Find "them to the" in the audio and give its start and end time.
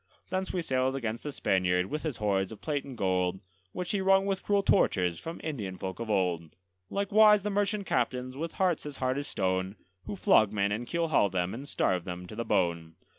12.05-12.43